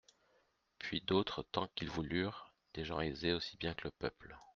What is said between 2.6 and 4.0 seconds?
des gens aisés aussi bien que le